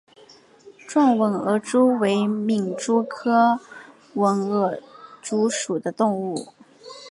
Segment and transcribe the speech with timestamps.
[0.87, 3.59] 壮吻额蛛为皿蛛科
[4.15, 4.79] 吻额
[5.21, 6.47] 蛛属的动物。